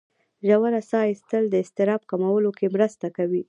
[0.47, 3.39] ژوره ساه ایستل د اضطراب کمولو کې مرسته کوي.